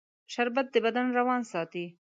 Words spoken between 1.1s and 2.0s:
روان ساتي